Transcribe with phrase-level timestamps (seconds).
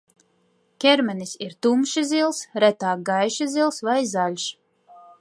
[0.85, 4.53] Ķermenis ir tumši zils, retāk gaiši zils vai zaļš.